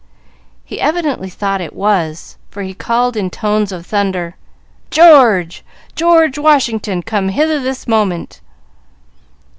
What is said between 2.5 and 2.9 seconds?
he